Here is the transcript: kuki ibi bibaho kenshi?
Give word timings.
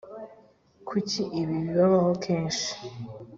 kuki 0.87 1.21
ibi 1.41 1.55
bibaho 1.65 2.01
kenshi? 2.23 2.71